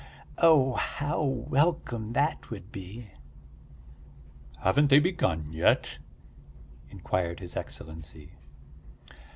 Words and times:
"Oh, 0.39 0.73
how 0.73 1.23
welcome 1.23 2.13
that 2.13 2.49
would 2.49 2.71
be!" 2.71 3.11
"Haven't 4.63 4.87
they 4.87 4.99
begun 4.99 5.51
yet?" 5.53 5.99
inquired 6.89 7.39
his 7.39 7.55
Excellency. 7.55 8.31